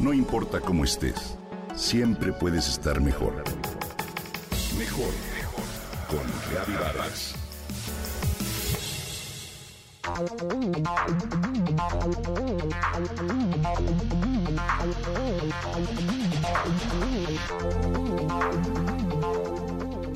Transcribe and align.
No 0.00 0.14
importa 0.14 0.60
cómo 0.60 0.84
estés, 0.84 1.36
siempre 1.76 2.32
puedes 2.32 2.66
estar 2.68 3.02
mejor. 3.02 3.44
Mejor, 4.78 5.12
mejor. 5.36 5.64
Con 6.08 6.26
Reavivadas. 6.50 7.34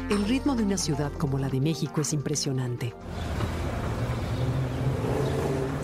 El 0.09 0.25
ritmo 0.25 0.57
de 0.57 0.63
una 0.63 0.79
ciudad 0.79 1.13
como 1.13 1.39
la 1.39 1.51
de 1.51 1.61
México 1.61 2.01
es 2.01 2.15
impresionante. 2.15 2.95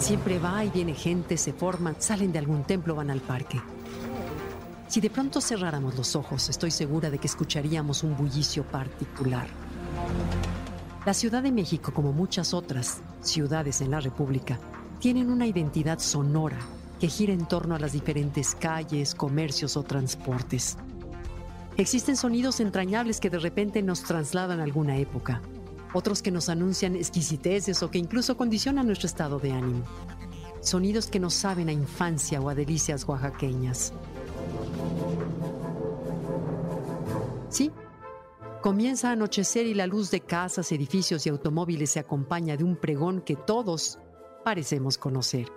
Siempre 0.01 0.39
va 0.39 0.65
y 0.65 0.71
viene 0.71 0.95
gente, 0.95 1.37
se 1.37 1.53
forman, 1.53 1.95
salen 1.99 2.33
de 2.33 2.39
algún 2.39 2.65
templo, 2.65 2.95
van 2.95 3.11
al 3.11 3.21
parque. 3.21 3.61
Si 4.89 4.99
de 5.01 5.11
pronto 5.11 5.43
cerráramos 5.43 5.95
los 5.95 6.17
ojos, 6.17 6.49
estoy 6.49 6.71
segura 6.71 7.11
de 7.11 7.19
que 7.19 7.27
escucharíamos 7.27 8.03
un 8.03 8.17
bullicio 8.17 8.65
particular. 8.65 9.47
La 11.05 11.13
Ciudad 11.13 11.43
de 11.43 11.53
México, 11.53 11.93
como 11.93 12.13
muchas 12.13 12.55
otras 12.55 13.03
ciudades 13.21 13.83
en 13.83 13.91
la 13.91 14.01
República, 14.01 14.59
tienen 15.01 15.31
una 15.31 15.47
identidad 15.47 15.99
sonora 15.99 16.59
que 16.99 17.09
gira 17.09 17.35
en 17.35 17.47
torno 17.47 17.75
a 17.75 17.79
las 17.79 17.93
diferentes 17.93 18.55
calles, 18.55 19.15
comercios 19.15 19.77
o 19.77 19.83
transportes. 19.83 20.79
Existen 21.77 22.17
sonidos 22.17 22.61
entrañables 22.61 23.21
que 23.21 23.31
de 23.31 23.39
repente 23.39 23.83
nos 23.83 24.03
trasladan 24.03 24.61
a 24.61 24.65
alguna 24.65 24.97
época, 24.97 25.43
otros 25.93 26.23
que 26.23 26.31
nos 26.31 26.49
anuncian 26.49 26.97
exquisiteces 26.97 27.83
o 27.83 27.91
que 27.91 27.99
incluso 27.99 28.37
condicionan 28.37 28.87
nuestro 28.87 29.07
estado 29.07 29.39
de 29.39 29.53
ánimo. 29.53 29.85
Sonidos 30.61 31.07
que 31.07 31.21
nos 31.21 31.35
saben 31.35 31.69
a 31.69 31.73
infancia 31.73 32.41
o 32.41 32.49
a 32.49 32.55
delicias 32.55 33.05
oaxaqueñas. 33.09 33.93
Sí, 37.49 37.73
comienza 38.61 39.09
a 39.09 39.13
anochecer 39.13 39.67
y 39.67 39.75
la 39.75 39.87
luz 39.87 40.11
de 40.11 40.21
casas, 40.21 40.71
edificios 40.71 41.27
y 41.27 41.31
automóviles 41.31 41.91
se 41.91 42.01
acompaña 42.01 42.57
de 42.57 42.65
un 42.65 42.77
pregón 42.77 43.23
que 43.23 43.37
todos 43.37 43.99
parecemos 44.45 44.99
conocer. 44.99 45.51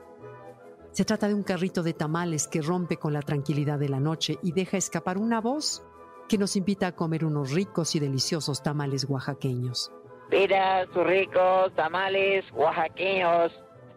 Se 0.92 1.06
trata 1.06 1.28
de 1.28 1.34
un 1.34 1.44
carrito 1.44 1.84
de 1.84 1.94
tamales 1.94 2.48
que 2.48 2.62
rompe 2.62 2.98
con 2.98 3.14
la 3.14 3.22
tranquilidad 3.22 3.80
de 3.80 3.90
la 3.90 4.00
noche 4.00 4.38
y 4.44 4.52
deja 4.52 4.78
escapar 4.78 5.18
una 5.18 5.42
voz 5.42 5.84
que 6.30 6.38
nos 6.38 6.56
invita 6.56 6.88
a 6.88 6.96
comer 6.96 7.26
unos 7.26 7.52
ricos 7.52 7.96
y 7.96 8.00
deliciosos 8.00 8.64
tamales 8.64 9.06
oaxaqueños. 9.06 9.92
Mira 10.32 10.86
sus 10.94 11.06
ricos 11.06 11.74
tamales 11.76 12.46
oaxaqueños. 12.54 13.52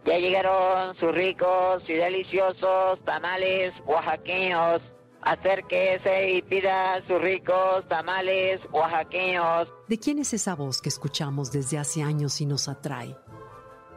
Ya 0.05 0.19
llegaron 0.19 0.94
sus 0.96 1.12
ricos 1.12 1.83
y 1.88 1.94
deliciosos 1.94 3.05
tamales 3.05 3.72
oaxaqueños. 3.86 4.83
Acérquese 5.22 6.30
y 6.30 6.42
pida 6.42 7.02
sus 7.08 7.20
ricos 7.20 7.88
tamales 7.88 8.60
oaxaqueños. 8.70 9.68
¿De 9.88 9.98
quién 9.98 10.20
es 10.20 10.33
esa 10.33 10.55
voz 10.55 10.80
que 10.80 10.88
escuchamos 10.88 11.50
desde 11.50 11.78
hace 11.78 12.02
años 12.02 12.40
y 12.40 12.46
nos 12.46 12.68
atrae? 12.68 13.16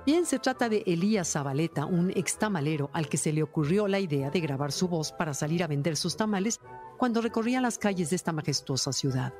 Bien, 0.06 0.26
se 0.26 0.40
trata 0.40 0.70
de 0.70 0.82
Elías 0.88 1.34
Zabaleta, 1.34 1.86
un 1.86 2.10
extamalero 2.12 2.90
al 2.94 3.08
que 3.10 3.18
se 3.18 3.32
le 3.32 3.44
ocurrió 3.44 3.88
la 3.88 4.00
idea 4.00 4.32
de 4.32 4.40
grabar 4.40 4.72
su 4.72 4.88
voz 4.88 5.12
para 5.12 5.36
salir 5.36 5.62
a 5.62 5.68
vender 5.68 5.98
sus 5.98 6.18
tamales 6.18 6.60
cuando 6.98 7.22
recorría 7.22 7.62
las 7.62 7.78
calles 7.78 8.10
de 8.10 8.16
esta 8.16 8.32
majestuosa 8.32 8.92
ciudad. 8.92 9.34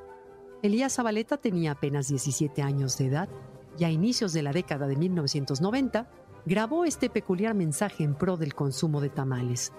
Elías 0.62 0.94
Zabaleta 0.94 1.38
tenía 1.38 1.72
apenas 1.72 2.08
17 2.08 2.60
años 2.60 2.98
de 2.98 3.06
edad 3.06 3.28
y 3.78 3.84
a 3.84 3.90
inicios 3.90 4.34
de 4.34 4.42
la 4.42 4.52
década 4.52 4.86
de 4.86 4.96
1990 4.96 6.10
grabó 6.44 6.84
este 6.84 7.08
peculiar 7.08 7.54
mensaje 7.54 8.04
en 8.04 8.14
pro 8.14 8.36
del 8.36 8.54
consumo 8.54 9.00
de 9.00 9.08
tamales. 9.08 9.72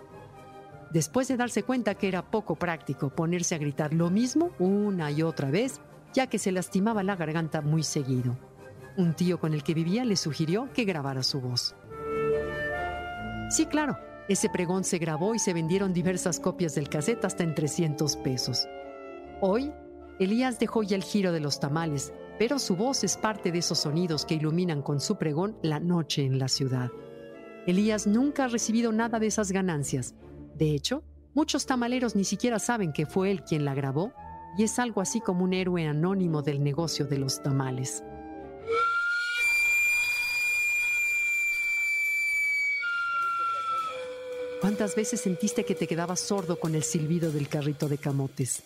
Después 0.92 1.28
de 1.28 1.38
darse 1.38 1.64
cuenta 1.64 1.96
que 1.96 2.08
era 2.08 2.32
poco 2.32 2.56
práctico 2.56 3.10
ponerse 3.10 3.56
a 3.56 3.60
gritar 3.60 3.94
lo 3.94 4.10
mismo 4.10 4.52
una 4.58 5.12
y 5.12 5.22
otra 5.22 5.52
vez, 5.52 5.82
ya 6.14 6.28
que 6.28 6.40
se 6.40 6.52
lastimaba 6.52 7.04
la 7.04 7.16
garganta 7.16 7.62
muy 7.62 7.84
seguido. 7.84 8.38
Un 8.98 9.14
tío 9.14 9.40
con 9.40 9.54
el 9.54 9.64
que 9.64 9.76
vivía 9.76 10.04
le 10.04 10.16
sugirió 10.16 10.74
que 10.74 10.84
grabara 10.84 11.22
su 11.22 11.40
voz. 11.40 11.76
Sí, 13.50 13.68
claro, 13.68 13.98
ese 14.28 14.50
pregón 14.50 14.84
se 14.84 14.98
grabó 14.98 15.36
y 15.36 15.40
se 15.40 15.54
vendieron 15.54 15.94
diversas 15.94 16.40
copias 16.40 16.74
del 16.74 16.90
cassette 16.90 17.24
hasta 17.24 17.44
en 17.44 17.54
300 17.54 18.18
pesos. 18.18 18.68
Hoy, 19.40 19.72
Elías 20.22 20.60
dejó 20.60 20.84
ya 20.84 20.96
el 20.96 21.04
giro 21.04 21.32
de 21.32 21.40
los 21.40 21.60
tamales, 21.60 22.14
pero 22.38 22.60
su 22.60 22.76
voz 22.76 23.04
es 23.04 23.18
parte 23.18 23.52
de 23.52 23.58
esos 23.58 23.80
sonidos 23.80 24.24
que 24.24 24.36
iluminan 24.36 24.84
con 24.84 25.00
su 25.00 25.16
pregón 25.16 25.58
la 25.64 25.80
noche 25.80 26.24
en 26.24 26.38
la 26.38 26.48
ciudad. 26.48 26.92
Elías 27.66 28.06
nunca 28.06 28.44
ha 28.44 28.48
recibido 28.48 28.92
nada 28.92 29.18
de 29.18 29.26
esas 29.26 29.52
ganancias. 29.52 30.14
De 30.54 30.76
hecho, 30.76 31.04
muchos 31.34 31.66
tamaleros 31.66 32.16
ni 32.16 32.24
siquiera 32.24 32.60
saben 32.60 32.94
que 32.94 33.08
fue 33.08 33.32
él 33.32 33.44
quien 33.44 33.66
la 33.66 33.74
grabó 33.74 34.14
y 34.60 34.64
es 34.64 34.78
algo 34.78 35.02
así 35.02 35.22
como 35.22 35.44
un 35.44 35.54
héroe 35.54 35.88
anónimo 35.88 36.44
del 36.44 36.64
negocio 36.64 37.08
de 37.08 37.18
los 37.18 37.42
tamales. 37.42 38.04
¿Cuántas 44.62 44.96
veces 44.96 45.20
sentiste 45.20 45.66
que 45.66 45.74
te 45.74 45.88
quedabas 45.88 46.20
sordo 46.20 46.60
con 46.60 46.76
el 46.76 46.84
silbido 46.84 47.32
del 47.32 47.48
carrito 47.48 47.90
de 47.90 47.98
camotes? 47.98 48.62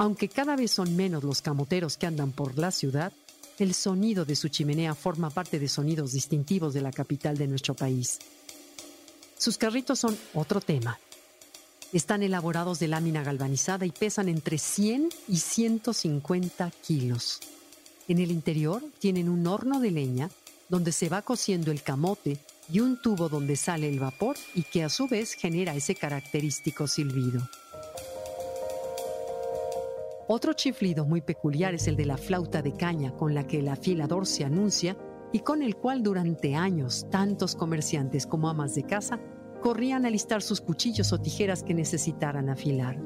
Aunque 0.00 0.30
cada 0.30 0.56
vez 0.56 0.70
son 0.70 0.96
menos 0.96 1.24
los 1.24 1.42
camoteros 1.42 1.98
que 1.98 2.06
andan 2.06 2.32
por 2.32 2.56
la 2.56 2.70
ciudad, 2.70 3.12
el 3.58 3.74
sonido 3.74 4.24
de 4.24 4.34
su 4.34 4.48
chimenea 4.48 4.94
forma 4.94 5.28
parte 5.28 5.58
de 5.58 5.68
sonidos 5.68 6.12
distintivos 6.12 6.72
de 6.72 6.80
la 6.80 6.90
capital 6.90 7.36
de 7.36 7.46
nuestro 7.46 7.74
país. 7.74 8.18
Sus 9.36 9.58
carritos 9.58 9.98
son 9.98 10.16
otro 10.32 10.62
tema. 10.62 10.98
Están 11.92 12.22
elaborados 12.22 12.78
de 12.78 12.88
lámina 12.88 13.22
galvanizada 13.22 13.84
y 13.84 13.90
pesan 13.90 14.30
entre 14.30 14.56
100 14.56 15.10
y 15.28 15.36
150 15.36 16.70
kilos. 16.82 17.40
En 18.08 18.20
el 18.20 18.30
interior 18.30 18.82
tienen 19.00 19.28
un 19.28 19.46
horno 19.46 19.80
de 19.80 19.90
leña 19.90 20.30
donde 20.70 20.92
se 20.92 21.10
va 21.10 21.20
cociendo 21.20 21.70
el 21.70 21.82
camote 21.82 22.38
y 22.72 22.80
un 22.80 23.02
tubo 23.02 23.28
donde 23.28 23.54
sale 23.54 23.90
el 23.90 24.00
vapor 24.00 24.38
y 24.54 24.62
que 24.62 24.82
a 24.82 24.88
su 24.88 25.08
vez 25.08 25.34
genera 25.34 25.74
ese 25.74 25.94
característico 25.94 26.86
silbido. 26.86 27.46
Otro 30.32 30.52
chiflido 30.52 31.04
muy 31.04 31.22
peculiar 31.22 31.74
es 31.74 31.88
el 31.88 31.96
de 31.96 32.04
la 32.04 32.16
flauta 32.16 32.62
de 32.62 32.72
caña 32.72 33.10
con 33.16 33.34
la 33.34 33.48
que 33.48 33.58
el 33.58 33.66
afilador 33.66 34.26
se 34.26 34.44
anuncia 34.44 34.96
y 35.32 35.40
con 35.40 35.60
el 35.60 35.74
cual 35.74 36.04
durante 36.04 36.54
años 36.54 37.08
tantos 37.10 37.56
comerciantes 37.56 38.28
como 38.28 38.48
amas 38.48 38.76
de 38.76 38.84
casa 38.84 39.18
corrían 39.60 40.06
a 40.06 40.10
listar 40.10 40.40
sus 40.40 40.60
cuchillos 40.60 41.12
o 41.12 41.20
tijeras 41.20 41.64
que 41.64 41.74
necesitaran 41.74 42.48
afilar. 42.48 42.96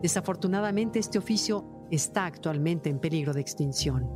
Desafortunadamente 0.00 1.00
este 1.00 1.18
oficio 1.18 1.86
está 1.90 2.24
actualmente 2.24 2.88
en 2.88 2.98
peligro 2.98 3.34
de 3.34 3.42
extinción, 3.42 4.10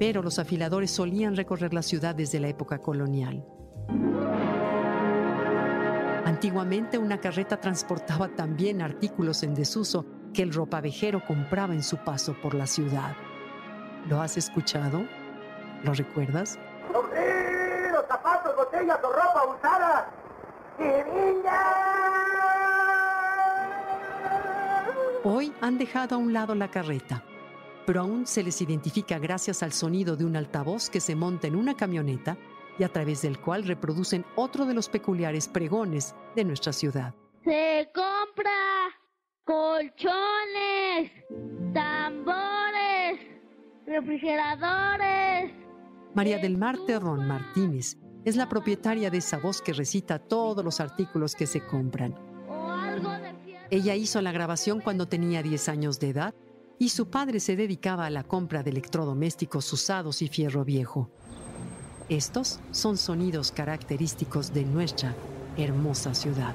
pero 0.00 0.22
los 0.24 0.40
afiladores 0.40 0.90
solían 0.90 1.36
recorrer 1.36 1.72
la 1.72 1.82
ciudad 1.82 2.16
desde 2.16 2.40
la 2.40 2.48
época 2.48 2.78
colonial. 2.80 3.44
Antiguamente 6.44 6.98
una 6.98 7.18
carreta 7.22 7.58
transportaba 7.58 8.28
también 8.28 8.82
artículos 8.82 9.42
en 9.44 9.54
desuso 9.54 10.04
que 10.34 10.42
el 10.42 10.52
ropavejero 10.52 11.24
compraba 11.24 11.72
en 11.72 11.82
su 11.82 11.96
paso 11.96 12.34
por 12.34 12.52
la 12.52 12.66
ciudad. 12.66 13.16
¿Lo 14.10 14.20
has 14.20 14.36
escuchado? 14.36 15.06
¿Lo 15.84 15.94
recuerdas? 15.94 16.58
¡Los 16.92 18.06
zapatos, 18.06 18.54
botellas 18.56 18.98
o 19.02 19.10
ropa 19.10 19.56
usada! 19.56 20.10
Hoy 25.24 25.50
han 25.62 25.78
dejado 25.78 26.16
a 26.16 26.18
un 26.18 26.34
lado 26.34 26.54
la 26.54 26.70
carreta, 26.70 27.24
pero 27.86 28.02
aún 28.02 28.26
se 28.26 28.42
les 28.42 28.60
identifica 28.60 29.18
gracias 29.18 29.62
al 29.62 29.72
sonido 29.72 30.14
de 30.14 30.26
un 30.26 30.36
altavoz 30.36 30.90
que 30.90 31.00
se 31.00 31.14
monta 31.14 31.46
en 31.46 31.56
una 31.56 31.74
camioneta 31.74 32.36
y 32.78 32.84
a 32.84 32.88
través 32.88 33.22
del 33.22 33.40
cual 33.40 33.64
reproducen 33.64 34.24
otro 34.36 34.66
de 34.66 34.74
los 34.74 34.88
peculiares 34.88 35.48
pregones 35.48 36.14
de 36.34 36.44
nuestra 36.44 36.72
ciudad. 36.72 37.14
Se 37.44 37.90
compra 37.94 38.50
colchones, 39.44 41.12
tambores, 41.72 43.20
refrigeradores. 43.86 45.52
María 46.14 46.38
del 46.38 46.56
Mar 46.56 46.78
Terrón 46.86 47.26
Martínez 47.26 47.98
es 48.24 48.36
la 48.36 48.48
propietaria 48.48 49.10
de 49.10 49.18
esa 49.18 49.38
voz 49.38 49.60
que 49.60 49.72
recita 49.72 50.18
todos 50.18 50.64
los 50.64 50.80
artículos 50.80 51.34
que 51.34 51.46
se 51.46 51.60
compran. 51.60 52.14
Ella 53.70 53.94
hizo 53.94 54.20
la 54.22 54.32
grabación 54.32 54.80
cuando 54.80 55.08
tenía 55.08 55.42
10 55.42 55.68
años 55.68 56.00
de 56.00 56.10
edad 56.10 56.34
y 56.78 56.90
su 56.90 57.10
padre 57.10 57.40
se 57.40 57.56
dedicaba 57.56 58.06
a 58.06 58.10
la 58.10 58.24
compra 58.24 58.62
de 58.62 58.70
electrodomésticos 58.70 59.72
usados 59.72 60.22
y 60.22 60.28
fierro 60.28 60.64
viejo. 60.64 61.10
Estos 62.10 62.60
son 62.70 62.98
sonidos 62.98 63.50
característicos 63.50 64.52
de 64.52 64.64
nuestra 64.64 65.14
hermosa 65.56 66.14
ciudad. 66.14 66.54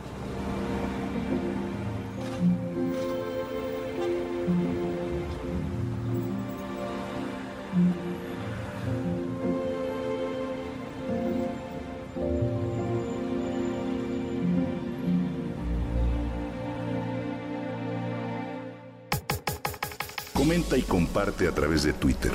Comenta 20.33 20.77
y 20.77 20.83
comparte 20.83 21.47
a 21.47 21.51
través 21.51 21.81
de 21.83 21.93
Twitter. 21.93 22.31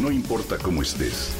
No 0.00 0.12
importa 0.12 0.56
cómo 0.56 0.80
estés 0.80 1.39